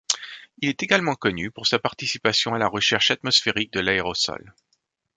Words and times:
Il 0.63 0.67
est 0.69 0.81
également 0.81 1.13
connu 1.13 1.51
pour 1.51 1.67
sa 1.67 1.77
participation 1.77 2.55
à 2.55 2.57
la 2.57 2.67
recherche 2.67 3.11
atmosphérique 3.11 3.71
de 3.71 3.81
l'aérosol. 3.81 4.55